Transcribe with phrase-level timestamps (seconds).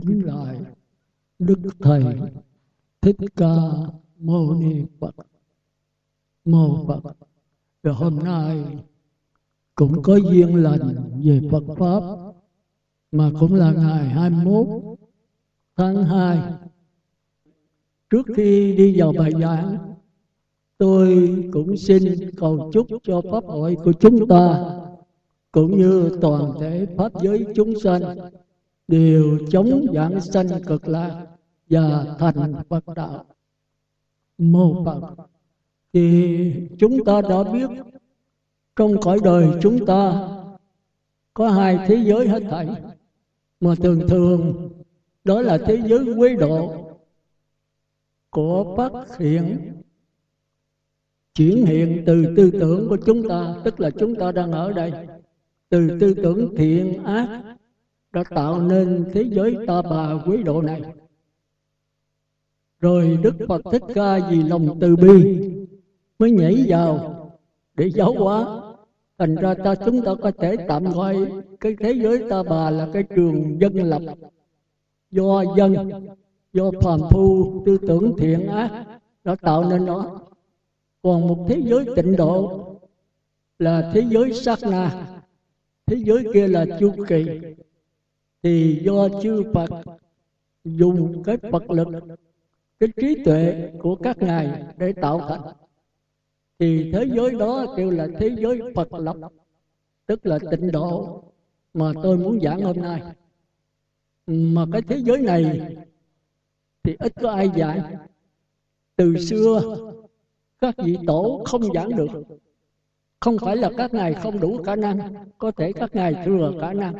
[0.00, 0.60] kính lại.
[1.38, 2.04] Đức thầy
[3.00, 3.56] thích ca
[4.18, 5.14] mâu ni phật.
[6.44, 7.16] Mô phật.
[7.82, 8.64] Và hôm nay
[9.74, 12.02] cũng có duyên lành về Phật Pháp,
[13.12, 14.66] mà cũng là ngày 21
[15.76, 16.52] tháng 2
[18.10, 19.94] trước khi đi vào bài giảng,
[20.78, 24.64] tôi cũng xin cầu chúc cho Pháp hội của chúng ta,
[25.52, 28.02] cũng như toàn thể Pháp giới chúng sanh
[28.88, 31.26] đều chống giảng sanh cực lạc
[31.70, 33.24] và thành Phật đạo.
[34.38, 35.14] Mô Phật.
[35.92, 37.70] Thì chúng ta đã biết
[38.76, 40.28] trong cõi đời chúng ta
[41.34, 42.68] có hai thế giới hết thảy.
[43.60, 44.70] Mà thường thường
[45.24, 46.86] đó là thế giới quế độ
[48.30, 49.72] của phát hiện
[51.34, 54.92] chuyển hiện từ tư tưởng của chúng ta tức là chúng ta đang ở đây
[55.68, 57.55] từ tư tưởng thiện ác
[58.16, 60.82] đã tạo nên thế giới ta bà quý độ này.
[62.80, 65.38] Rồi đức phật thích ca vì lòng từ bi
[66.18, 67.22] mới nhảy vào
[67.74, 68.60] để giáo hóa.
[69.18, 72.88] Thành ra ta chúng ta có thể tạm gọi cái thế giới ta bà là
[72.92, 74.02] cái trường dân lập,
[75.10, 75.90] do dân,
[76.52, 78.84] do phàm phu, tư tưởng thiện ác
[79.24, 80.20] đã tạo nên nó.
[81.02, 82.64] Còn một thế giới tịnh độ
[83.58, 85.06] là thế giới sát na,
[85.86, 87.40] thế giới kia là chu kỳ
[88.46, 89.70] thì do chư Phật
[90.64, 91.88] dùng cái Phật lực,
[92.80, 95.40] cái trí tuệ của các ngài để tạo thành.
[96.58, 99.16] Thì thế giới đó kêu là thế giới Phật lập
[100.06, 101.22] tức là tịnh độ,
[101.74, 103.02] mà tôi muốn giảng hôm nay.
[104.26, 105.76] Mà cái thế giới này
[106.82, 107.96] thì ít có ai giảng.
[108.96, 109.76] Từ xưa,
[110.60, 112.22] các vị tổ không giảng được.
[113.20, 116.72] Không phải là các ngài không đủ khả năng, có thể các ngài thừa khả
[116.72, 116.94] năng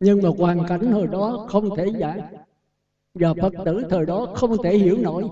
[0.00, 2.22] nhưng mà hoàn cảnh hồi đó không thể giải
[3.14, 5.24] và phật tử thời đó không thể hiểu nổi.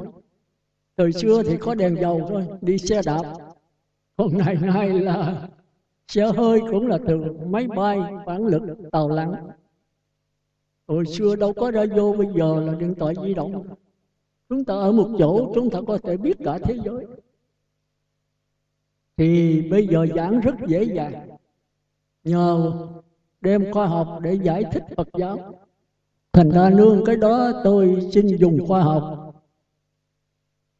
[0.96, 3.22] Thời xưa thì có đèn dầu thôi, đi xe đạp.
[4.16, 5.48] Hôm nay nay là
[6.08, 9.32] xe hơi cũng là từ máy bay, phản lực, tàu lặn.
[10.86, 13.66] Hồi xưa đâu có radio, bây giờ là điện thoại di động.
[14.48, 17.06] Chúng ta ở một chỗ, chúng ta có thể biết cả thế giới.
[19.16, 21.28] Thì bây giờ giảng rất dễ dàng.
[22.24, 22.72] Nhờ
[23.44, 25.54] đem khoa học để giải thích Phật giáo.
[26.32, 29.34] Thành ra nương cái đó tôi xin dùng khoa học.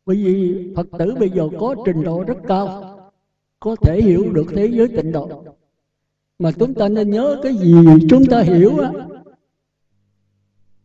[0.07, 2.97] Bởi vì Phật tử bây giờ có trình độ rất cao,
[3.61, 5.45] có thể hiểu được thế giới tịnh độ.
[6.39, 7.75] Mà chúng ta nên nhớ cái gì
[8.11, 8.93] chúng ta hiểu á,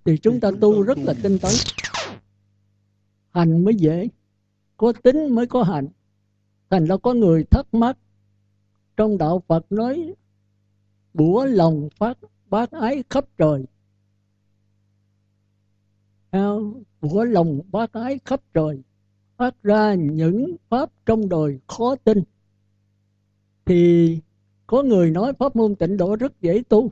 [0.05, 1.51] thì chúng ta tu rất là tinh tấn.
[3.31, 4.07] Hành mới dễ,
[4.77, 5.87] có tính mới có hành
[6.69, 7.97] thành ra có người thắc mắc,
[8.97, 10.13] trong đạo Phật nói
[11.13, 12.17] bủa lòng phát
[12.49, 13.65] bác ái khắp trời.
[17.01, 18.81] Bủa lòng bác ái khắp trời?
[19.37, 22.23] Phát ra những pháp trong đời khó tin.
[23.65, 24.19] Thì
[24.67, 26.91] có người nói pháp môn tịnh độ rất dễ tu.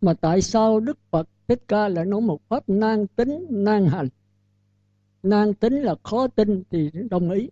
[0.00, 4.08] Mà tại sao Đức Phật Thích Ca lại nói một pháp nan tính, nan hành?
[5.22, 7.48] Nan tính là khó tin thì đồng ý.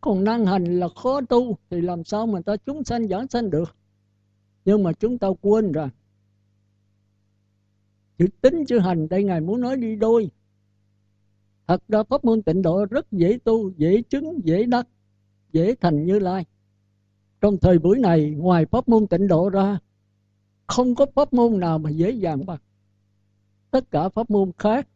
[0.00, 3.50] Còn nan hành là khó tu thì làm sao mà ta chúng sanh giảng sanh
[3.50, 3.76] được?
[4.64, 5.88] Nhưng mà chúng ta quên rồi.
[8.18, 10.30] Chữ tính chữ hành, đây ngài muốn nói đi đôi.
[11.66, 14.88] Thật ra pháp môn tịnh độ rất dễ tu, dễ chứng, dễ đắc,
[15.52, 16.44] dễ thành như lai.
[17.40, 19.78] Trong thời buổi này, ngoài pháp môn tịnh độ ra,
[20.66, 22.60] không có pháp môn nào mà dễ dàng bằng.
[23.70, 24.88] Tất cả pháp môn khác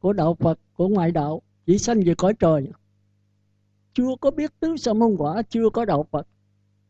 [0.00, 2.68] của đạo Phật, của ngoại đạo, chỉ sanh về cõi trời.
[3.94, 6.28] Chưa có biết tứ sa môn quả, chưa có đạo Phật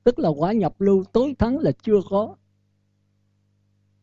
[0.09, 2.37] tức là quả nhập lưu tối thắng là chưa có.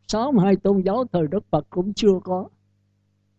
[0.08, 2.48] Sáu hai tôn giáo thời Đức Phật cũng chưa có.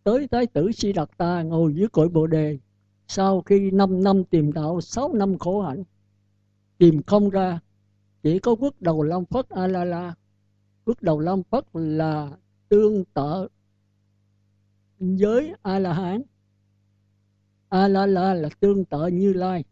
[0.04, 2.58] Tới thái tử Si Đạt Ta ngồi dưới cội Bồ đề.
[3.06, 5.84] Sau khi 5 năm tìm đạo 6 năm khổ hạnh,
[6.78, 7.60] tìm không ra,
[8.22, 10.14] chỉ có quốc đầu Long Phất A La La.
[10.84, 12.30] Quốc đầu Long Phất là
[12.68, 13.48] tương tự
[14.98, 16.22] với A La Hán.
[17.68, 19.64] A La La là tương tự Như Lai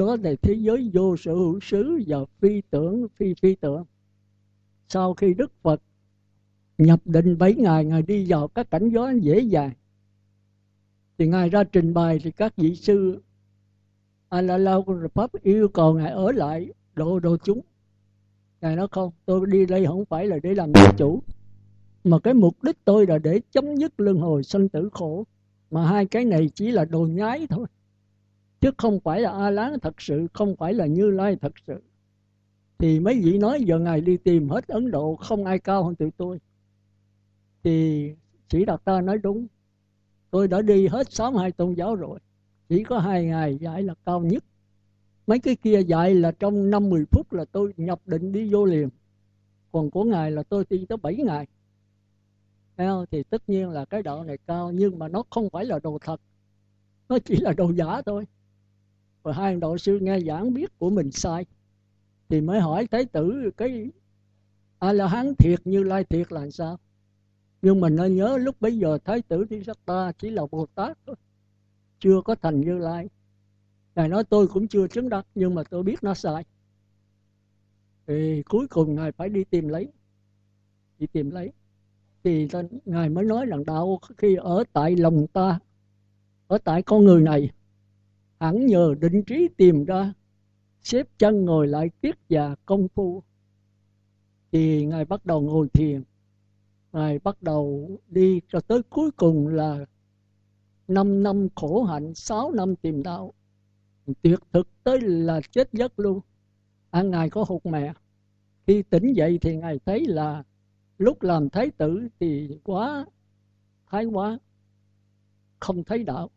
[0.00, 3.84] đó là thế giới vô sở hữu xứ và phi tưởng, phi phi tưởng.
[4.88, 5.82] Sau khi Đức Phật
[6.78, 9.70] nhập định 7 ngày, ngài đi vào các cảnh giới dễ dàng.
[11.18, 13.22] Thì ngài ra trình bày thì các vị sư
[14.28, 14.76] a la la
[15.14, 17.60] pháp yêu cầu ngài ở lại độ độ chúng.
[18.60, 21.22] Ngài nói, không, tôi đi đây không phải là để làm gia chủ,
[22.04, 25.24] mà cái mục đích tôi là để chấm dứt luân hồi sanh tử khổ,
[25.70, 27.66] mà hai cái này chỉ là đồ nhái thôi
[28.60, 31.82] chứ không phải là a lán thật sự không phải là như lai thật sự.
[32.78, 35.94] Thì mấy vị nói giờ ngài đi tìm hết ấn độ không ai cao hơn
[35.94, 36.40] tụi tôi.
[37.62, 38.14] Thì
[38.48, 39.46] sĩ đạt ta nói đúng.
[40.30, 42.18] Tôi đã đi hết sáu hai tôn giáo rồi.
[42.68, 44.44] Chỉ có hai ngày dạy là cao nhất.
[45.26, 48.64] Mấy cái kia dạy là trong năm mười phút là tôi nhập định đi vô
[48.64, 48.88] liền.
[49.72, 51.46] Còn của ngài là tôi đi tới bảy ngày.
[52.76, 55.78] Theo, thì tất nhiên là cái đạo này cao nhưng mà nó không phải là
[55.78, 56.20] đồ thật.
[57.08, 58.26] Nó chỉ là đồ giả thôi
[59.22, 61.46] và hai đạo sư nghe giảng biết của mình sai,
[62.28, 63.90] thì mới hỏi thái tử, cái
[64.78, 66.78] a la hán thiệt như lai thiệt là sao?
[67.62, 70.66] Nhưng mình nên nhớ lúc bấy giờ thái tử đi sắc ta chỉ là bồ
[70.74, 71.16] tát thôi,
[71.98, 73.08] chưa có thành như lai.
[73.94, 76.44] Ngài nói, tôi cũng chưa chứng đắc, nhưng mà tôi biết nó sai.
[78.06, 79.88] Thì cuối cùng ngài phải đi tìm lấy,
[80.98, 81.52] đi tìm lấy.
[82.24, 82.48] Thì
[82.84, 85.58] ngài mới nói rằng, đạo khi ở tại lòng ta,
[86.46, 87.50] ở tại con người này
[88.40, 90.12] hẳn nhờ định trí tìm ra
[90.82, 93.22] xếp chân ngồi lại tiết và công phu.
[94.52, 96.02] Thì ngài bắt đầu ngồi thiền.
[96.92, 99.84] Ngài bắt đầu đi cho tới cuối cùng là
[100.88, 103.34] 5 năm khổ hạnh 6 năm tìm đạo.
[104.22, 106.20] Tuyệt thực tới là chết giấc luôn.
[106.90, 107.92] À, ngài có hụt mẹ.
[108.66, 110.44] Khi tỉnh dậy thì ngài thấy là
[110.98, 113.04] lúc làm thái tử thì quá
[113.86, 114.38] thái quá
[115.60, 116.30] không thấy đạo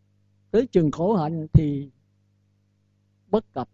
[0.54, 1.90] tới chừng khổ hạnh thì
[3.32, 3.70] bất cập.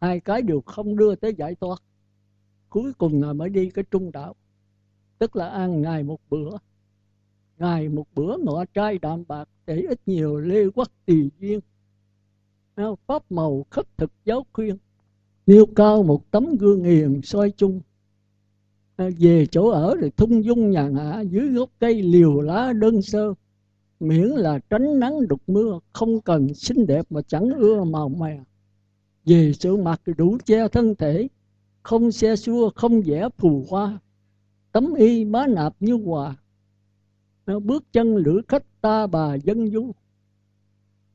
[0.00, 1.82] Hai cái đều không đưa tới giải thoát.
[2.68, 4.34] Cuối cùng ngài mới đi cái trung đạo.
[5.18, 6.50] Tức là ăn ngày một bữa.
[7.58, 11.60] Ngày một bữa ngọ trai đạm bạc để ít nhiều lê quắc tùy duyên.
[13.06, 14.76] Pháp màu khất thực giáo khuyên.
[15.46, 17.80] Nêu cao một tấm gương hiền soi chung.
[18.96, 23.34] Về chỗ ở rồi thung dung nhàn hạ dưới gốc cây liều lá đơn sơ
[24.00, 28.40] miễn là tránh nắng đục mưa không cần xinh đẹp mà chẳng ưa màu mè.
[29.24, 31.28] Vì sự mặt đủ che thân thể
[31.82, 33.98] không xe xua không vẽ phù hoa
[34.72, 36.36] tấm y má nạp như hòa.
[37.46, 39.92] Nó bước chân lữ khách ta bà dân du.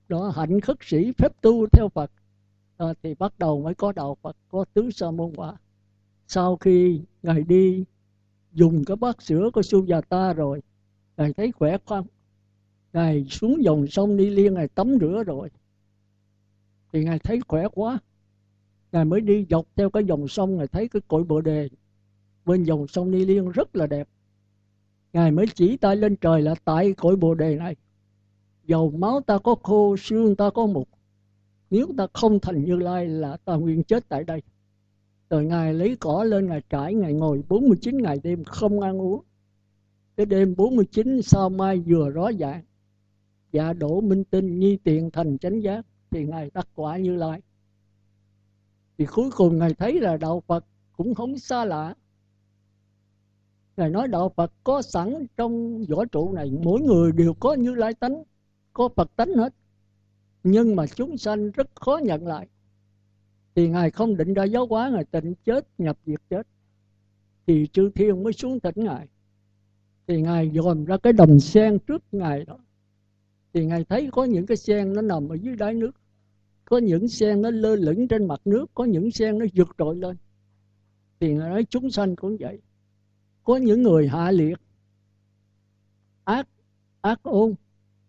[0.07, 2.11] Đó hạnh khất sĩ phép tu theo phật.
[2.77, 5.55] À, thì bắt đầu mới có đạo phật có tứ sa môn quả.
[6.27, 7.83] Sau khi ngài đi
[8.53, 10.61] dùng cái bát sữa của su già ta rồi
[11.17, 12.03] ngài thấy khỏe khoắn
[12.93, 15.49] ngài xuống dòng sông đi liên, ngài tắm rửa rồi.
[16.93, 17.99] Thì ngài thấy khỏe quá.
[18.91, 21.69] Ngài mới đi dọc theo cái dòng sông, ngài thấy cái cội bồ đề
[22.45, 24.07] bên dòng sông Ni Liên rất là đẹp.
[25.13, 27.75] Ngài mới chỉ tay lên trời là tại cội bồ đề này.
[28.65, 30.89] Dầu máu ta có khô, xương ta có mục.
[31.69, 34.41] Nếu ta không thành như lai là ta nguyên chết tại đây.
[35.29, 39.23] Rồi ngài lấy cỏ lên, ngài trải, ngài ngồi 49 ngày đêm không ăn uống.
[40.17, 42.61] Cái đêm 49 sao mai vừa rõ dạng
[43.53, 47.41] và đổ minh tinh nhi tiền thành chánh giác, thì ngài đắc quả như lai.
[48.97, 50.65] Thì cuối cùng ngài thấy là đạo phật
[50.97, 51.95] cũng không xa lạ.
[53.77, 57.75] Ngài nói đạo phật có sẵn trong võ trụ này, mỗi người đều có như
[57.75, 58.23] lai tánh,
[58.73, 59.53] có phật tánh hết.
[60.43, 62.47] Nhưng mà chúng sanh rất khó nhận lại.
[63.55, 66.47] Thì ngài không định ra giáo hóa, ngài tịnh chết, nhập diệt chết.
[67.47, 69.07] Thì chư thiên mới xuống thỉnh ngài.
[70.07, 72.57] Thì ngài dòm ra cái đồng sen trước ngài đó
[73.53, 75.91] thì ngài thấy có những cái sen nó nằm ở dưới đáy nước,
[76.65, 79.95] có những sen nó lơ lửng trên mặt nước, có những sen nó vượt trội
[79.95, 80.17] lên.
[81.19, 82.61] Thì ngài nói chúng sanh cũng vậy.
[83.43, 84.59] Có những người hạ liệt,
[86.23, 86.47] ác
[87.01, 87.53] ác ôn,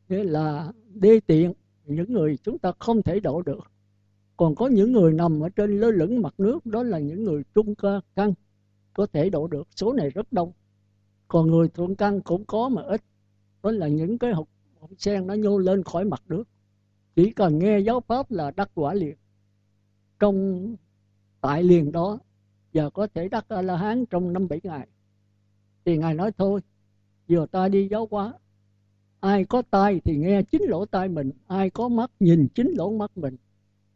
[0.08, 1.52] nghĩa là đê tiện,
[1.86, 3.70] những người chúng ta không thể độ được.
[4.36, 7.42] Còn có những người nằm ở trên lơ lửng mặt nước, đó là những người
[7.54, 8.34] trung cơ căn
[8.94, 9.68] có thể độ được.
[9.76, 10.52] Số này rất đông.
[11.28, 13.02] Còn người thượng căn cũng có mà ít,
[13.62, 14.48] đó là những cái học
[14.84, 16.44] hột sen nó nhô lên khỏi mặt nước.
[17.16, 19.16] Chỉ cần nghe giáo pháp là đắc quả liền.
[20.20, 20.76] Trong
[21.40, 22.18] tại liền đó,
[22.72, 24.88] giờ có thể đắc a la hán trong năm bảy ngày.
[25.84, 26.60] Thì ngài nói thôi
[27.28, 28.32] giờ ta đi giáo hóa,
[29.20, 32.90] ai có tai thì nghe chính lỗ tai mình, ai có mắt nhìn chính lỗ
[32.90, 33.36] mắt mình,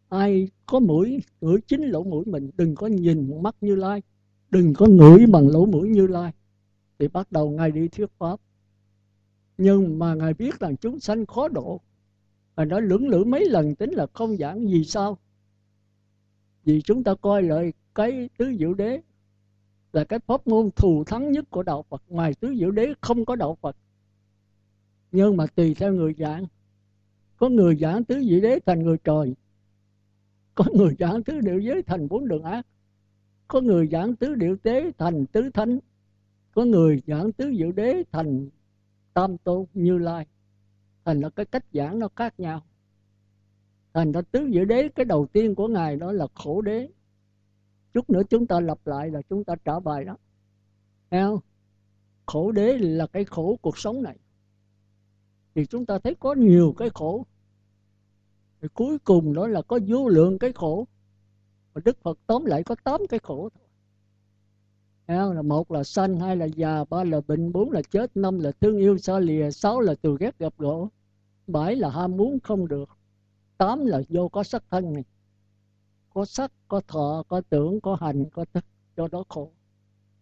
[0.08, 4.02] ai có mũi ngửi chính lỗ mũi mình, đừng có nhìn mắt như lai,
[4.50, 6.32] đừng có ngửi bằng lỗ mũi như lai.
[6.98, 8.40] Thì bắt đầu ngài đi thuyết pháp
[9.58, 11.80] nhưng mà ngài biết rằng chúng sanh khó độ.
[12.54, 15.18] Và nó lưỡng lự mấy lần tính là không giảng vì sao?
[16.64, 19.00] Vì chúng ta coi lại cái tứ diệu đế
[19.92, 22.02] là cái pháp môn thù thắng nhất của đạo Phật.
[22.08, 23.76] Ngoài tứ diệu đế không có đạo Phật.
[25.12, 26.44] Nhưng mà tùy theo người giảng.
[27.36, 29.34] Có người giảng tứ diệu đế thành người trời.
[30.54, 32.66] Có người giảng tứ diệu giới thành bốn đường ác.
[33.48, 35.78] Có người giảng tứ diệu tế thành tứ thánh.
[36.54, 38.48] Có người giảng tứ diệu đế thành
[39.14, 40.26] tam tôn như lai.
[41.04, 42.62] Thành là cái cách giảng nó khác nhau.
[43.94, 46.88] Thành ra tứ diệu đế, cái đầu tiên của ngài đó là khổ đế.
[47.92, 50.16] Chút nữa chúng ta lặp lại là chúng ta trả bài đó.
[51.10, 51.40] Thấy không?
[52.28, 54.18] khổ đế là cái khổ cuộc sống này.
[55.54, 57.26] Thì chúng ta thấy có nhiều cái khổ.
[58.60, 60.86] Thì cuối cùng đó là có vô lượng cái khổ.
[61.72, 63.67] Và đức phật tóm lại có tám cái khổ thôi
[65.08, 68.52] là một là sanh, hai là già, ba là bệnh, bốn là chết, năm là
[68.60, 70.88] thương yêu xa lìa, sáu là từ ghét gặp gỗ
[71.48, 72.88] bảy là ham muốn không được,
[73.58, 75.04] tám là vô có sắc thân này.
[76.14, 78.64] Có sắc, có thọ, có tưởng, có hành, có thức
[78.96, 79.52] cho đó khổ.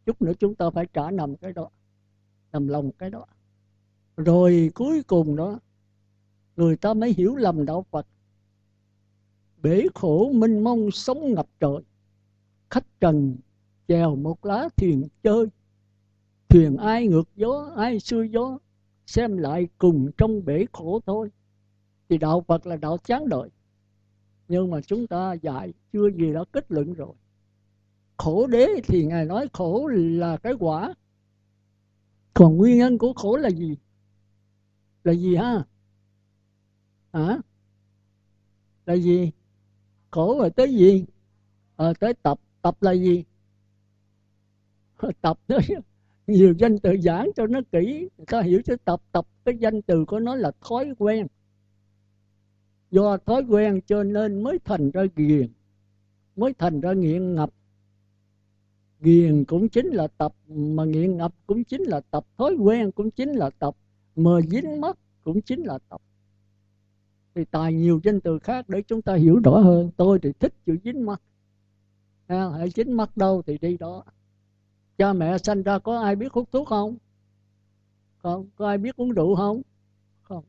[0.07, 1.71] Chút nữa chúng ta phải trả nằm cái đó,
[2.53, 3.27] nằm lòng cái đó.
[4.17, 5.59] Rồi cuối cùng đó,
[6.57, 8.07] người ta mới hiểu lầm đạo phật.
[9.63, 11.79] Bể khổ minh mông sống ngập trời
[12.71, 13.37] khách trần
[13.89, 15.47] chèo một lá thuyền chơi.
[16.49, 18.59] Thuyền ai ngược gió ai xuôi gió
[19.07, 21.31] xem lại cùng trong bể khổ thôi.
[22.09, 23.49] Thì đạo phật là đạo chán đời.
[24.49, 27.15] Nhưng mà chúng ta dạy chưa gì đã kết luận rồi.
[28.17, 30.95] Khổ đế thì ngài nói khổ là cái quả.
[32.35, 33.77] Còn nguyên nhân của khổ là gì?
[35.05, 35.65] Là gì ha?
[37.13, 37.39] Hả?
[38.87, 39.33] Là gì?
[40.11, 41.05] Khổ rồi tới gì?
[41.77, 42.41] À, tới tập.
[42.63, 43.25] Tập là gì?
[45.21, 45.59] tập đó.
[46.27, 48.09] Nhiều danh từ giảng cho nó kỹ.
[48.17, 51.27] Người ta hiểu cho tập tập cái danh từ của nó là thói quen.
[52.91, 55.49] Do thói quen cho nên mới thành ra ghiền
[56.37, 57.51] mới thành ra nghiện ngập.
[59.01, 62.27] Ghiền cũng chính là tập mà nghiện ngập cũng chính là tập.
[62.39, 63.77] Thói quen cũng chính là tập
[64.17, 66.01] mờ dính mất cũng chính là tập.
[67.35, 69.91] Thì tài nhiều danh từ khác để chúng ta hiểu rõ hơn.
[69.97, 71.23] Tôi thì thích chữ dính mắt.
[72.27, 74.05] À, hãy dính mắt đâu thì đi đó
[74.99, 76.97] cha mẹ sanh ra có ai biết hút thuốc không?
[78.17, 79.63] Không có ai biết uống rượu không?
[80.23, 80.45] Không.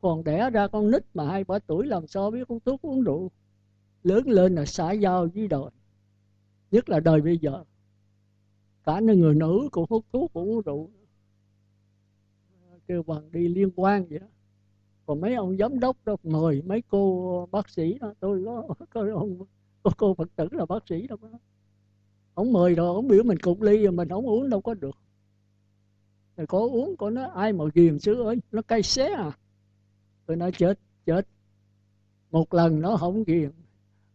[0.00, 3.02] Còn đẻ ra con nít mà hai ba tuổi làm sao biết hút thuốc uống
[3.02, 3.30] rượu?
[4.02, 5.70] Lớn lên là xã giao với đời
[6.72, 7.64] nhất là đời bây giờ.
[8.84, 10.90] Cả những người nữ cũng hút thuốc cũng uống rượu.
[12.86, 14.26] Kêu bằng đi liên quan vậy đó.
[15.06, 18.14] Còn mấy ông giám đốc đó mời mấy cô bác sĩ đó.
[18.20, 19.38] Tôi có, có ông
[19.82, 21.38] có cô phật tử là bác sĩ đâu đó
[22.34, 24.96] ông mời rồi ông biểu mình cục ly, rồi mình không uống đâu có được.
[26.36, 28.36] Rồi có uống có nó ai mà ghiền xứ ơi?
[28.52, 29.32] Nó cay xé à.
[30.26, 31.26] Tôi nói, chết chết.
[32.30, 33.50] Một lần nó không ghiền,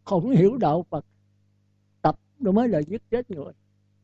[0.04, 1.06] không hiểu đạo phật.
[2.02, 3.54] Tập nó mới là giết chết người.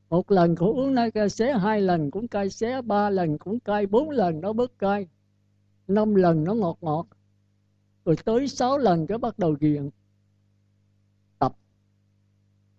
[0.09, 3.59] Một lần cũng uống nó cay xé, hai lần cũng cay xé, ba lần cũng
[3.59, 5.07] cay, bốn lần nó bớt cay.
[5.87, 7.07] Năm lần nó ngọt ngọt.
[8.05, 9.89] Rồi tới sáu lần cái bắt đầu ghiền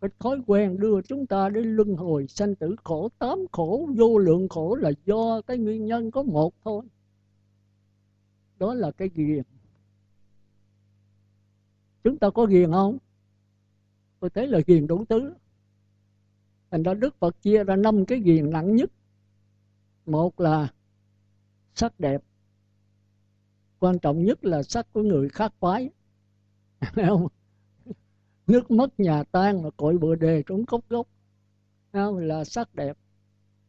[0.04, 4.18] cái thói quen đưa chúng ta đến luân hồi sanh tử khổ, tám khổ, vô
[4.18, 6.84] lượng khổ là do cái nguyên nhân có một thôi.
[8.58, 9.42] Đó là cái ghiền.
[12.04, 12.98] Chúng ta có ghiền không?
[14.20, 15.34] Tôi thấy là ghiền đủ thứ.
[16.70, 18.90] Thành ra đức phật chia ra năm cái ghiền nặng nhất.
[20.06, 20.72] Một là
[21.74, 22.22] sắc đẹp.
[23.78, 25.90] Quan trọng nhất là sắc của người khác phái
[26.94, 27.28] không?
[28.46, 31.06] Nước mất nhà tan mà cội bừa đề trốn cốc gốc.
[32.16, 32.96] Là sắc đẹp.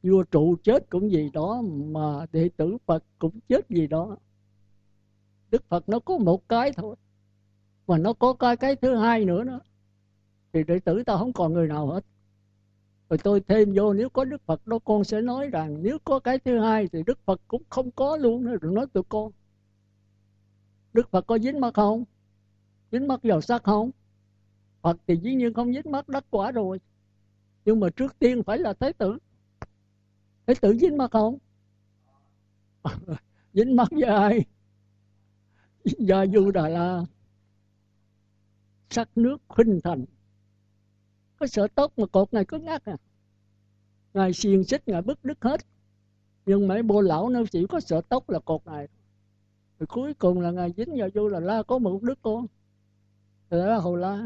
[0.03, 4.17] Vua trụ chết cũng gì đó mà đệ tử phật cũng chết gì đó.
[5.51, 6.95] Đức phật nó có một cái thôi,
[7.87, 9.59] mà nó có cái cái thứ hai nữa đó.
[10.53, 12.05] Thì đệ tử ta không còn người nào hết.
[13.09, 16.19] Rồi tôi thêm vô, nếu có đức phật đó, con sẽ nói rằng nếu có
[16.19, 18.55] cái thứ hai thì đức phật cũng không có luôn nữa.
[18.61, 19.31] Rồi nói tụi con,
[20.93, 22.03] đức phật có dính mắt không?
[22.91, 23.91] Dính mắt vào sắc không?
[24.85, 26.79] Phật thì dĩ nhiên không dính mắt đắc quả rồi.
[27.65, 29.17] Nhưng mà trước tiên phải là thế tử.
[30.47, 31.37] Thế tử dính mắt không?
[33.53, 34.45] Dính mắt với ai?
[35.83, 37.05] Gia du đà la.
[38.89, 40.05] Sắc nước khinh thành.
[41.39, 42.97] Có sợ tốt mà cột này cứ ngắt à?
[44.13, 45.61] Ngài xiên xích, ngài bức đứt hết.
[46.45, 48.87] Nhưng mấy bô lão nó chỉ có sợ tóc là cột này
[49.79, 52.45] rồi cuối cùng là ngài dính vào vô là la có một đứa con.
[53.49, 54.25] Rồi đó là la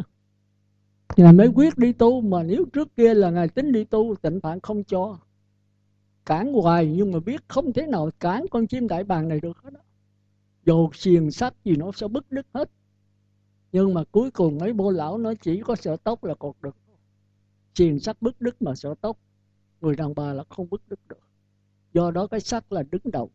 [1.20, 4.42] ngài mới quyết đi tu, mà nếu trước kia là ngài tính đi tu, tịnh
[4.42, 5.20] phạn không cho.
[6.26, 9.58] Cản hoài nhưng mà biết không thế nào cản con chim đại bàng này được
[9.58, 9.80] hết đó
[10.66, 12.70] Dù xiềng sắt gì nó sẽ bứt đứt hết.
[13.72, 16.76] Nhưng mà cuối cùng mấy bô lão nó chỉ có sợ tóc là cột được.
[17.76, 19.18] Xiềng sắt bứt đứt mà sợ tóc.
[19.82, 21.28] Người đàn bà là không bứt đứt được.
[21.94, 23.32] Do đó cái sắt là đứng đầu.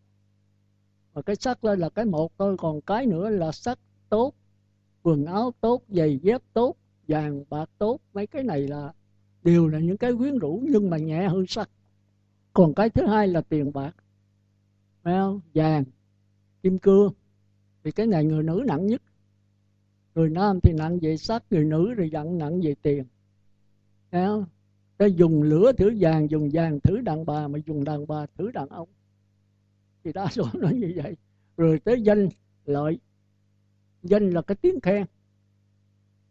[1.12, 4.34] Và cái sắc lên là cái một thôi, còn cái nữa là sắc tốt,
[5.02, 6.76] quần áo tốt, giày dép tốt
[7.08, 8.92] vàng bạc tốt mấy cái này là
[9.42, 11.70] đều là những cái quyến rũ nhưng mà nhẹ hơn sắc
[12.54, 13.96] còn cái thứ hai là tiền bạc.
[15.02, 15.40] Phải không?
[15.54, 15.84] Vàng,
[16.62, 17.12] kim cương.
[17.84, 19.02] Thì cái này người nữ nặng nhất.
[20.14, 23.04] Người nam thì nặng về sắc người nữ thì nặng nặng về tiền.
[24.10, 24.44] Phải không?
[24.96, 28.50] Ta dùng lửa thử vàng, dùng vàng thử đàn bà mà dùng đàn bà thử
[28.50, 28.88] đàn ông.
[30.04, 31.16] Thì đa số nó như vậy.
[31.56, 32.28] Rồi tới danh,
[32.64, 32.98] lợi.
[34.02, 35.06] Danh là cái tiếng khen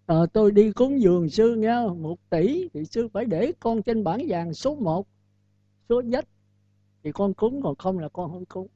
[0.06, 4.04] à, tôi đi cúng dường sư nghe một tỷ thì sư phải để con trên
[4.04, 5.08] bảng vàng số 1
[5.90, 6.26] số nhất
[7.04, 8.68] thì con cúng còn không là con không cúng.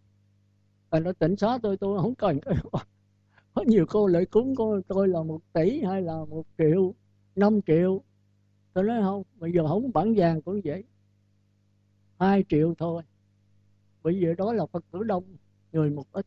[0.89, 2.39] Và nó tỉnh xóa tôi tôi không cần.
[3.53, 6.93] Có nhiều cô lại cúng của tôi là một tỷ hay là một triệu
[7.35, 8.01] năm triệu.
[8.73, 10.83] Tôi nói không bây giờ không bản vàng cũng vậy.
[12.19, 13.03] Hai triệu thôi.
[14.03, 15.23] Bởi vì đó là phật tử đông
[15.71, 16.25] người một ít.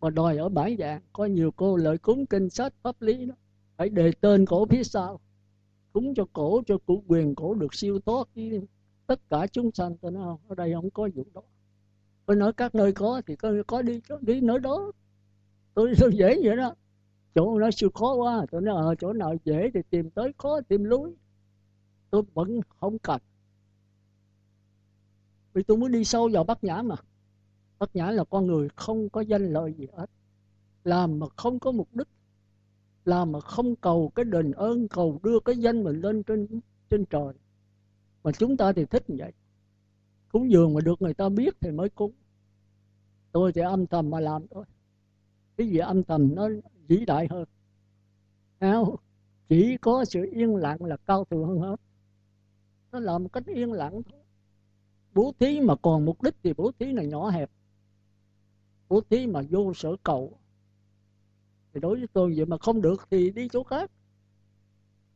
[0.00, 3.34] Mà đòi ở bản vàng có nhiều cô lợi cúng kinh sách pháp lý đó
[3.76, 5.20] phải đề tên cổ phía sau.
[5.92, 8.60] Cúng cho cổ cho cụ quyền cổ được siêu thoát với
[9.06, 11.42] tất cả chúng sanh tôi nói không ở đây không có vụ đó.
[12.26, 14.92] Tôi nói các nơi có thì có, có đi có đi nơi đó.
[15.74, 16.74] Tôi, tôi dễ vậy đó.
[17.34, 18.46] Chỗ nó siêu khó quá.
[18.50, 21.14] Tôi nói ở chỗ nào dễ thì tìm tới khó tìm lối.
[22.10, 23.20] tôi vẫn không cần
[25.56, 26.94] vì tôi muốn đi sâu vào bát nhã mà.
[27.78, 30.10] Bát nhã là con người không có danh lợi gì hết.
[30.84, 32.08] Làm mà không có mục đích
[33.06, 36.46] là mà không cầu cái đền ơn, cầu đưa cái danh mình lên trên
[36.90, 37.34] trên trời.
[38.24, 39.32] Mà chúng ta thì thích như vậy.
[40.32, 42.12] Cúng dường mà được người ta biết thì mới cúng.
[43.32, 44.64] Tôi thì âm thầm mà làm thôi.
[45.56, 46.48] Cái gì âm thầm nó
[46.88, 47.44] vĩ đại hơn.
[48.60, 48.98] Nào
[49.48, 51.76] chỉ có sự yên lặng là cao thượng hơn hết.
[52.92, 54.20] Nó làm một cách yên lặng thôi.
[55.14, 57.50] Bố thí mà còn mục đích thì bố thí là nhỏ hẹp.
[58.88, 60.38] Bố thí mà vô sở cầu
[61.76, 63.90] thì đối với tôi vậy mà không được thì đi chỗ khác.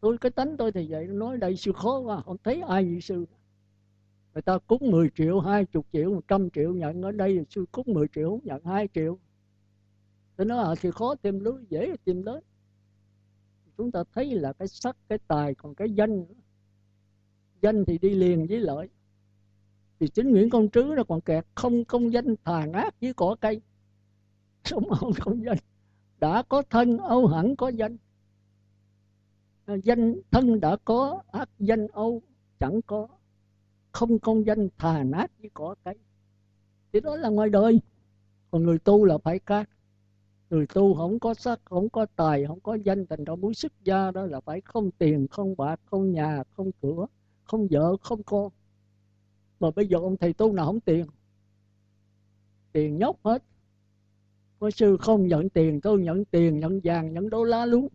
[0.00, 3.00] Tôi cái tánh tôi thì vậy nói đây sư khó quá không thấy ai như
[3.00, 3.26] sư
[4.34, 8.06] người ta cúng 10 triệu 20 triệu 100 triệu nhận ở đây sư cúng 10
[8.14, 9.18] triệu nhận 2 triệu.
[10.36, 12.40] Tôi nói à, thì khó tìm lối dễ tìm tới
[13.76, 16.24] chúng ta thấy là cái sắc cái tài còn cái danh
[17.62, 18.88] danh thì đi liền với lợi.
[20.00, 23.36] Thì chính Nguyễn Công Trứ nó còn kẹt không công danh thà ác với cỏ
[23.40, 23.60] cây.
[24.64, 25.58] Sống không công danh
[26.20, 27.96] đã có thân, âu hẳn có danh.
[29.64, 32.22] À, danh thân đã có, ác danh âu
[32.58, 33.08] chẳng có.
[33.92, 35.94] Không công danh thà nát như cỏ cây.
[36.92, 37.80] Thì đó là ngoài đời.
[38.50, 39.70] Còn người tu là phải khác.
[40.50, 43.72] Người tu không có sắc, không có tài, không có danh, thành ra muốn xuất
[43.84, 47.06] gia đó là phải không tiền, không bạc, không nhà, không cửa,
[47.44, 48.52] không vợ, không con.
[49.60, 51.06] Mà bây giờ ông thầy tu nào không tiền?
[52.72, 53.42] Tiền nhóc hết
[54.60, 57.88] có sư không nhận tiền, tôi nhận tiền, nhận vàng, nhận đô la luôn.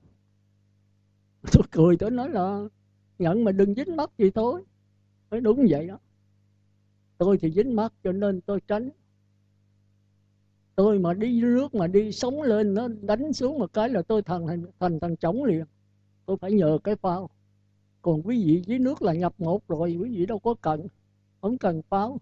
[1.51, 2.62] Tôi cười, tôi nói là
[3.19, 4.63] nhận mà đừng dính mắt gì thôi.
[5.30, 5.99] Phải đúng vậy đó.
[7.17, 8.89] Tôi thì dính mắt cho nên tôi tránh.
[10.75, 14.21] Tôi mà đi nước mà đi sống lên, nó đánh xuống một cái là tôi
[14.21, 15.65] thành thành thành thằng trống liền.
[16.25, 17.30] Tôi phải nhờ cái phao.
[18.01, 20.88] Còn quý vị dưới nước là nhập một rồi, quý vị đâu có cần,
[21.41, 22.19] không cần pháo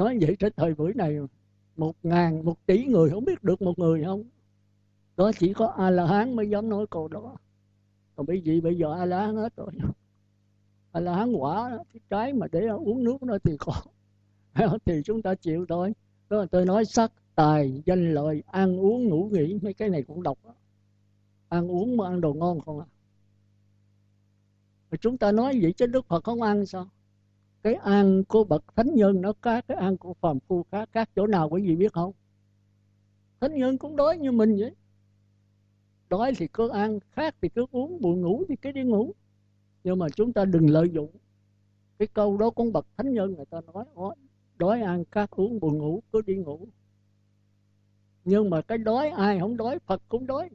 [0.00, 1.16] nói vậy trên thời buổi này
[1.76, 4.24] một ngàn, một tỷ người, không biết được một người không?
[5.16, 7.36] Đó chỉ có a la hán mới dám nói câu đó.
[8.16, 9.70] Còn bây giờ bây giờ a la hán hết rồi.
[10.92, 13.72] A la hán quả cái cái mà để uống nước nó thì có.
[14.84, 15.92] Thì chúng ta chịu thôi.
[16.28, 20.02] Đó là tôi nói sắc, tài, danh, lợi, ăn uống, ngủ nghỉ, mấy cái này
[20.02, 20.54] cũng độc đó.
[21.48, 22.86] ăn uống mà ăn đồ ngon không à?
[24.90, 26.88] Mà chúng ta nói vậy chứ đức phật không ăn sao?
[27.62, 31.10] Cái ăn của bậc thánh nhân nó khác cái ăn của phàm phu khác khác
[31.16, 32.12] chỗ nào quý vị biết không?
[33.40, 34.74] Thánh nhân cũng đói như mình vậy.
[36.08, 39.12] Đói thì cứ ăn khác thì cứ uống, buồn ngủ thì cứ đi ngủ.
[39.84, 41.10] Nhưng mà chúng ta đừng lợi dụng.
[41.98, 44.14] Cái câu đó cũng bậc thánh nhân người ta nói
[44.56, 46.66] đói ăn khác uống, buồn ngủ, cứ đi ngủ.
[48.24, 50.50] Nhưng mà cái đói, ai không đói, phật cũng đói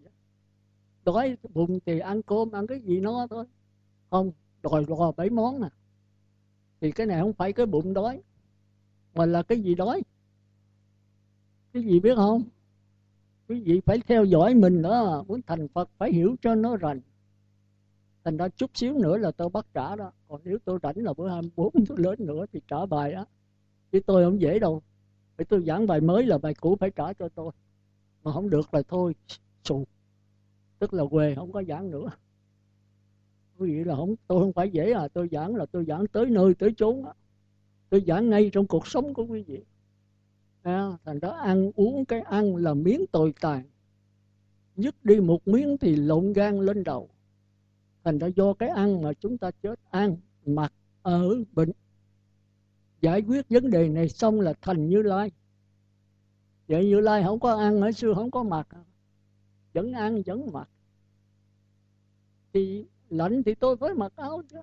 [1.06, 3.46] đói bụng thì ăn cơm, ăn cái gì nó thôi.
[4.10, 5.68] Không, đòi lò bảy món nè
[6.86, 8.22] thì cái này không phải cái bụng đói,
[9.16, 10.02] mà là cái gì đói?
[11.74, 12.44] Cái gì biết không?
[13.48, 17.02] Quý vị phải theo dõi mình nữa, muốn thành phật phải hiểu cho nó rành.
[18.24, 20.12] Thành ra chút xíu nữa là tôi bắt trả đó.
[20.28, 23.26] Còn nếu tôi rảnh là bữa 24 tôi lớn nữa thì trả bài đó.
[23.92, 24.82] Chứ tôi không dễ đâu.
[25.38, 27.52] Phải tôi giảng bài mới là bài cũ phải trả cho tôi.
[28.24, 29.16] Mà không được là thôi,
[29.64, 29.86] xù.
[30.80, 32.10] Tức là quê không có giảng nữa
[33.58, 35.08] quý vị là không tôi không phải dễ à.
[35.08, 37.06] Tôi giảng là tôi giảng tới nơi tới chốn.
[37.06, 37.14] Á
[37.90, 39.64] tôi giảng ngay trong cuộc sống của quý vị.
[40.62, 43.64] À, thành đó ăn uống cái ăn là miếng tồi tàn.
[44.76, 47.10] Dứt đi một miếng thì lộn gan lên đầu.
[48.04, 51.72] Thành ra do cái ăn mà chúng ta chết ăn mặc ở bệnh.
[53.02, 55.32] Giải quyết vấn đề này xong là thành như lai.
[56.68, 58.68] Vậy như lai không có ăn ở xưa không có mặc.
[59.74, 60.70] Vẫn ăn vẫn mặc.
[62.54, 64.58] Thì lạnh thì tôi phải mặc áo chứ.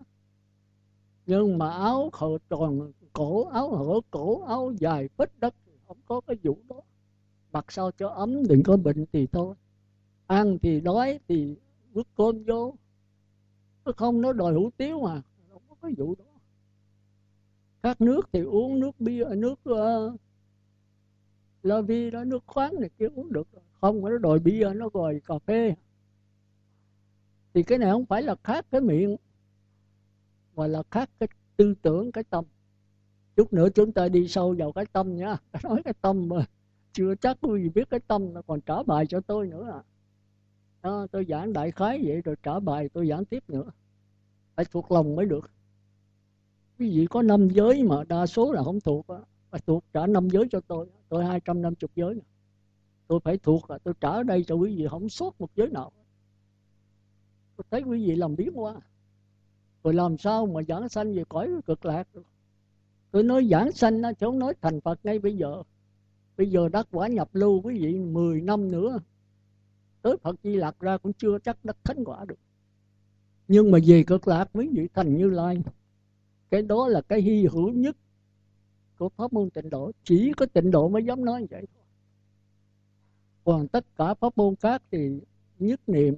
[1.26, 5.54] Nhưng mà áo khờ tròn cổ áo hở cổ áo dài vết đất
[5.86, 6.80] không có cái vụ đó.
[7.52, 9.54] Mặc sao cho ấm đừng có bệnh thì thôi.
[10.26, 11.56] Ăn thì đói thì
[11.92, 12.74] bước cơm vô.
[13.96, 16.24] Không nó đòi hủ tiếu mà không có cái vụ đó.
[17.82, 20.20] Các nước thì uống nước bia nước uh,
[21.62, 23.48] la vi đó nước khoáng này kia uống được
[23.80, 25.74] không nó đòi bia nó đòi cà phê
[27.54, 29.16] thì cái này không phải là khác cái miệng
[30.56, 32.44] mà là khác cái tư tưởng cái tâm.
[33.36, 36.46] Chút nữa chúng ta đi sâu vào cái tâm nhá nói cái tâm mà
[36.92, 39.82] chưa chắc quý vị biết cái tâm nó còn trả bài cho tôi nữa à.
[40.82, 43.70] Đó, tôi giảng đại khái vậy rồi trả bài tôi giảng tiếp nữa.
[44.56, 45.50] Phải thuộc lòng mới được.
[46.78, 49.18] Quý vị có năm giới mà đa số là không thuộc á
[49.52, 50.86] phải thuộc trả năm giới cho tôi.
[51.08, 52.24] Tôi hai trăm năm chục giới này.
[53.06, 55.68] tôi phải thuộc là tôi trả ở đây cho quý vị không sót một giới
[55.68, 55.92] nào
[57.70, 58.74] thấy quý vị làm biến quá.
[59.84, 62.08] Rồi làm sao mà giảng sanh về cõi cực lạc
[63.10, 65.62] tôi nói giảng sanh nó chỗ nói thành phật ngay bây giờ.
[66.36, 68.98] Bây giờ đắc quả nhập lưu quý vị 10 năm nữa,
[70.02, 72.38] tới phật di lạc ra cũng chưa chắc đắc thánh quả được.
[73.48, 75.62] Nhưng mà về cực lạc quý vị thành như lai,
[76.50, 77.96] cái đó là cái hy hữu nhất
[78.98, 79.92] của pháp môn tịnh độ.
[80.04, 81.84] Chỉ có tịnh độ mới dám nói vậy thôi.
[83.44, 85.20] Còn tất cả pháp môn khác thì
[85.58, 86.14] nhất niệm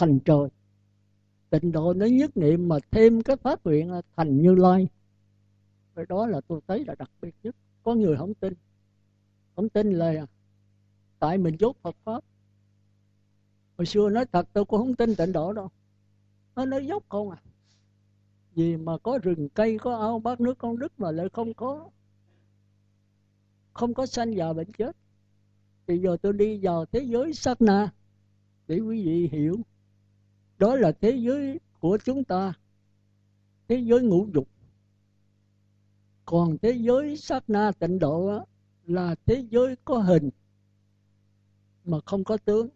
[0.00, 0.48] thành trời.
[1.50, 4.88] Tịnh độ nó nhất niệm mà thêm cái phát nguyện thành như lai.
[5.94, 7.56] Cái đó là tôi thấy là đặc biệt nhất.
[7.82, 8.52] Có người không tin.
[9.56, 10.26] Không tin là
[11.18, 12.24] tại mình dốt Phật pháp.
[13.76, 15.68] Hồi xưa nói thật, tôi cũng không tin tịnh độ đâu.
[16.56, 17.42] Nó nói dốc không à.
[18.54, 21.90] Vì mà có rừng cây, có ao, bát nước, con đức mà lại không có
[23.72, 24.96] không có sanh già bệnh chết.
[25.86, 27.92] Thì giờ tôi đi vào thế giới sát na
[28.66, 29.56] để quý vị hiểu
[30.60, 32.52] đó là thế giới của chúng ta,
[33.68, 34.48] thế giới ngũ dục.
[36.24, 38.40] Còn thế giới sát na tịnh độ
[38.86, 40.30] là thế giới có hình
[41.84, 42.68] mà không có tướng.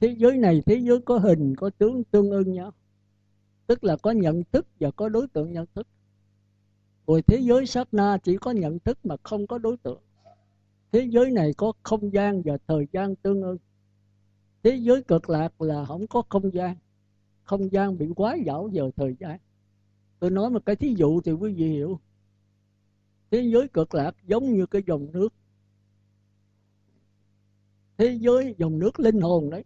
[0.00, 2.72] Thế giới này, thế giới có hình, có tướng tương ưng nhau.
[3.66, 5.86] Tức là có nhận thức và có đối tượng nhận thức.
[7.06, 10.00] Rồi thế giới sát na chỉ có nhận thức mà không có đối tượng.
[10.92, 13.58] Thế giới này có không gian và thời gian tương ưng
[14.66, 16.76] thế giới cực lạc là không có không gian.
[17.42, 19.38] Không gian bị quá dảo giờ thời gian.
[20.18, 22.00] Tôi nói một cái thí dụ thì quý vị hiểu.
[23.30, 25.34] Thế giới cực lạc giống như cái dòng nước.
[27.96, 29.64] Thế giới dòng nước linh hồn đấy.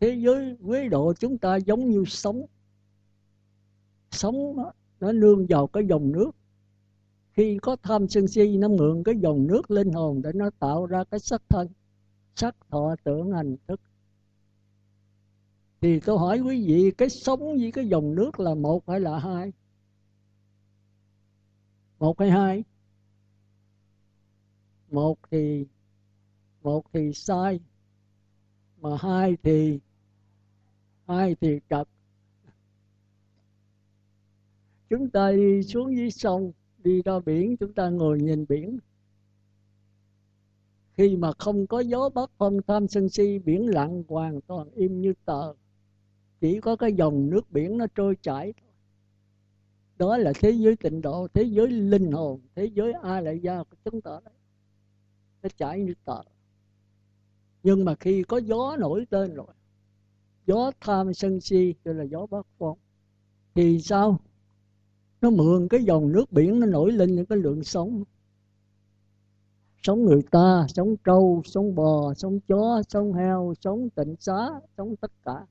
[0.00, 2.46] Thế giới quế độ chúng ta giống như sống
[4.10, 6.30] sống nó, nó nương vào cái dòng nước.
[7.32, 10.86] Khi có tham sân si nó mượn cái dòng nước linh hồn để nó tạo
[10.86, 11.68] ra cái sắc thân
[12.34, 13.80] sắc thọ tưởng hành thức.
[15.80, 19.18] Thì tôi hỏi quý vị, cái sống với cái dòng nước là một hay là
[19.18, 19.52] hai?
[21.98, 22.64] Một hay hai?
[24.90, 25.66] Một thì
[26.62, 27.60] một thì sai,
[28.80, 29.80] mà hai thì
[31.06, 31.88] hai thì trật.
[34.90, 38.78] Chúng ta đi xuống dưới sông, đi ra biển, chúng ta ngồi nhìn biển
[41.02, 45.00] khi mà không có gió bắc phong tham sân si, biển lặng hoàn toàn im
[45.00, 45.54] như tờ.
[46.40, 48.52] Chỉ có cái dòng nước biển nó trôi chảy
[49.98, 53.62] đó là thế giới tịnh độ, thế giới linh hồn, thế giới a lại gia
[53.62, 54.34] của chúng ta đấy.
[55.42, 56.22] Nó chảy như tờ.
[57.62, 59.54] Nhưng mà khi có gió nổi lên rồi,
[60.46, 62.78] gió tham sân si, gọi là gió bắc phong
[63.54, 64.18] thì sao?
[65.20, 68.04] Nó mượn cái dòng nước biển, nó nổi lên những cái lượng sống
[69.82, 74.96] sống người ta, sống trâu, sống bò, sống chó, sống heo, sống tịnh xá, sống
[74.96, 75.46] tất cả.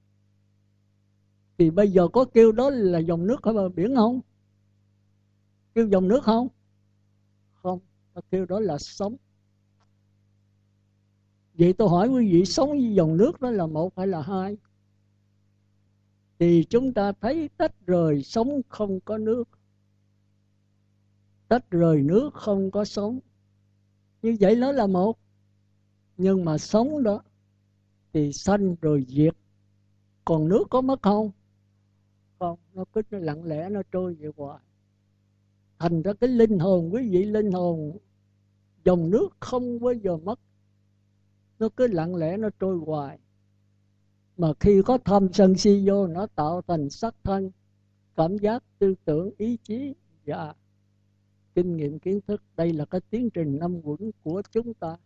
[1.57, 4.21] Thì bây giờ có kêu đó là dòng nước ở bờ biển không?
[5.75, 6.47] Kêu dòng nước không?
[7.53, 7.79] Không,
[8.13, 9.15] ta kêu đó là sống.
[11.53, 14.57] Vậy tôi hỏi quý vị, sống với dòng nước đó là một hay là hai?
[16.39, 19.43] Thì chúng ta thấy tách rời sống không có nước.
[21.47, 23.19] Tách rời nước không có sống
[24.21, 25.17] như vậy nó là một.
[26.17, 27.23] Nhưng mà sống đó
[28.13, 29.35] thì sanh rồi diệt.
[30.25, 31.31] Còn nước có mất không?
[32.39, 34.59] Không, nó cứ nó lặng lẽ, nó trôi vậy hoài.
[35.79, 37.97] Thành ra cái linh hồn, quý vị linh hồn,
[38.83, 40.39] dòng nước không bao giờ mất.
[41.59, 43.19] Nó cứ lặng lẽ, nó trôi hoài.
[44.37, 47.51] Mà khi có tham sân si vô, nó tạo thành sắc thân,
[48.15, 50.55] cảm giác tư tưởng, ý chí và
[51.55, 52.43] kinh nghiệm kiến thức.
[52.55, 54.97] Đây là cái tiến trình năm quẩn của chúng ta.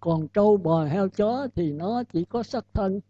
[0.00, 3.00] Còn trâu bò heo chó thì nó chỉ có sắc thân,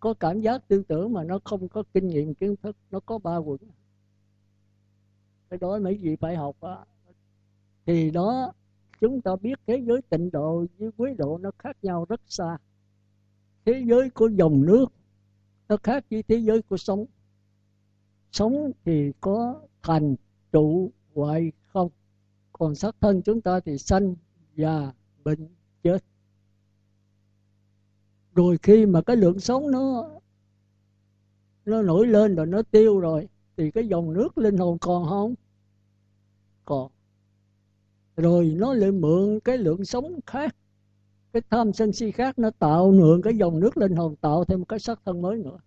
[0.00, 3.18] có cảm giác tư tưởng mà nó không có kinh nghiệm kiến thức, nó có
[3.18, 3.60] ba quẩn.
[5.50, 6.76] Cái đó mấy gì phải học á.
[7.86, 8.52] Thì đó,
[9.00, 12.58] chúng ta biết thế giới tịnh độ với quý độ nó khác nhau rất xa.
[13.64, 14.86] Thế giới của dòng nước
[15.68, 17.06] nó khác với thế giới của sống
[18.32, 20.16] sống thì có thành
[20.52, 21.90] trụ hoại không?
[22.52, 24.14] Còn xác thân chúng ta thì sanh
[24.56, 24.92] già
[25.24, 25.48] bệnh
[25.82, 26.04] chết.
[28.34, 30.08] Rồi khi mà cái lượng sống nó
[31.64, 35.34] nó nổi lên rồi nó tiêu rồi, thì cái dòng nước linh hồn còn không?
[36.64, 36.90] Còn.
[38.16, 40.56] Rồi nó lại mượn cái lượng sống khác,
[41.32, 44.58] cái tham sân si khác, nó tạo mượn cái dòng nước linh hồn, tạo thêm
[44.58, 45.58] một cái sắc thân mới nữa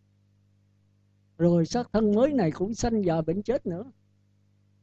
[1.41, 3.83] rồi xác thân mới này cũng sanh già bệnh chết nữa.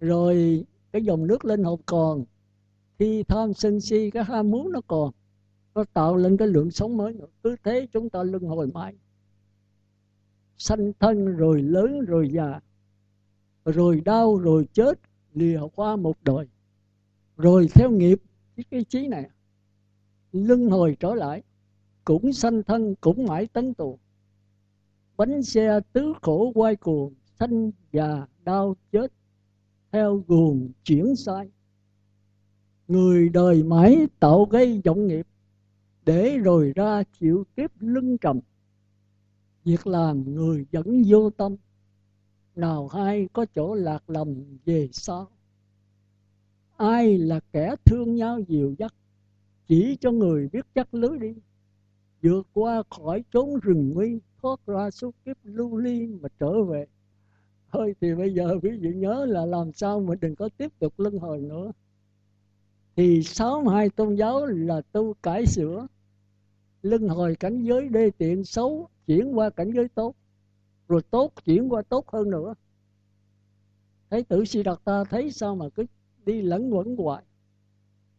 [0.01, 2.25] Rồi cái dòng nước linh hồn còn,
[2.99, 5.13] khi tham sân si cái ham muốn nó còn,
[5.75, 7.27] nó tạo lên cái lượng sống mới nữa.
[7.43, 8.95] Cứ thế chúng ta luân hồi mãi.
[10.57, 12.61] Sanh thân rồi lớn rồi già,
[13.65, 14.99] rồi đau rồi chết,
[15.35, 16.47] lìa qua một đời.
[17.37, 18.19] Rồi theo nghiệp,
[18.71, 19.31] cái trí này,
[20.33, 21.43] luân hồi trở lại,
[22.05, 23.99] cũng sanh thân, cũng mãi tấn tù
[25.19, 29.13] bánh xe tứ khổ quay cuồng, sanh già đau chết,
[29.93, 31.51] theo guồng chuyển sai.
[32.89, 35.27] Người đời mãi tạo gây vọng nghiệp,
[36.05, 38.41] để rồi ra chịu kiếp lưng trầm.
[39.65, 41.57] Việc làm người vẫn vô tâm,
[42.57, 45.29] nào hay có chỗ lạc lầm về sau
[46.79, 48.95] ai là kẻ thương nhau dìu dắt,
[49.67, 51.35] chỉ cho người biết chắc lưới đi,
[52.23, 56.87] vượt qua khỏi chốn rừng nguy thoát ra suốt kiếp lưu ly mà trở về.
[57.73, 60.93] Thôi thì bây giờ quý vị nhớ là làm sao mà đừng có tiếp tục
[60.99, 61.73] luân hồi nữa.
[62.97, 65.87] Thì sáu hai tôn giáo là tu cải sửa,
[66.83, 70.15] luân hồi cảnh giới đê tiện xấu chuyển qua cảnh giới tốt,
[70.89, 72.55] rồi tốt chuyển qua tốt hơn nữa.
[74.11, 75.87] Thấy tử si đạt ta thấy sao mà cứ
[76.25, 77.25] đi lẫn quẩn hoài.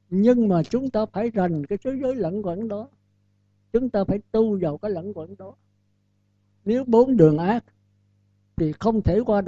[0.10, 2.90] Nhưng mà chúng ta phải rành cái thế giới lẫn quẩn đó.
[3.74, 5.56] Chúng ta phải tu vào cái lẫn quẩn đó
[6.70, 7.64] nếu bốn đường ác
[8.58, 9.42] thì không thể qua